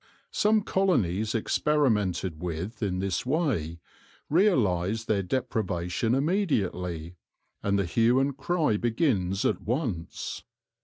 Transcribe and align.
Some 0.31 0.63
colonies 0.63 1.35
experimented 1.35 2.41
with 2.41 2.81
in 2.81 2.97
this 2.97 3.23
way 3.23 3.79
realise 4.31 5.03
their 5.05 5.21
deprivation 5.21 6.15
immediately, 6.15 7.17
and 7.61 7.77
the 7.77 7.85
hue 7.85 8.19
and 8.19 8.35
cry 8.35 8.77
begins 8.77 9.45
at 9.45 9.61
once. 9.61 10.43